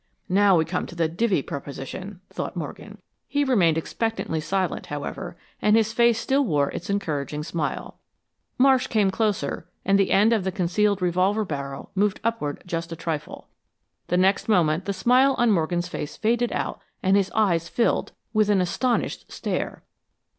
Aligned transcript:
"Now 0.29 0.57
we 0.57 0.65
come 0.65 0.87
to 0.87 0.95
the 0.95 1.07
'divvy' 1.07 1.43
proposition," 1.43 2.21
thought 2.31 2.55
Morgan. 2.55 2.97
He 3.27 3.43
remained 3.43 3.77
expectantly 3.77 4.39
silent, 4.41 4.87
however, 4.87 5.37
and 5.61 5.75
his 5.75 5.93
face 5.93 6.17
still 6.17 6.43
wore 6.43 6.71
its 6.71 6.89
encouraging 6.89 7.43
smile. 7.43 7.99
Marsh 8.57 8.87
came 8.87 9.11
closer 9.11 9.69
and 9.85 9.99
the 9.99 10.09
end 10.09 10.33
of 10.33 10.43
the 10.43 10.51
concealed 10.51 11.03
revolver 11.03 11.45
barrel 11.45 11.91
moved 11.93 12.19
upward 12.23 12.63
just 12.65 12.91
a 12.91 12.95
trifle. 12.95 13.47
The 14.07 14.17
next 14.17 14.49
moment 14.49 14.85
the 14.85 14.93
smile 14.93 15.35
on 15.37 15.51
Morgan's 15.51 15.87
face 15.87 16.17
faded 16.17 16.51
out 16.51 16.81
and 17.03 17.15
his 17.15 17.31
eyes 17.35 17.69
filled 17.69 18.11
with 18.33 18.49
an 18.49 18.59
astonished 18.59 19.31
stare. 19.31 19.83